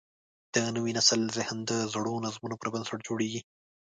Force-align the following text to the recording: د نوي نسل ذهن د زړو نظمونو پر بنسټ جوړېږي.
د 0.53 0.55
نوي 0.75 0.91
نسل 0.97 1.21
ذهن 1.37 1.57
د 1.69 1.71
زړو 1.93 2.13
نظمونو 2.25 2.55
پر 2.61 2.67
بنسټ 2.73 2.99
جوړېږي. 3.07 3.41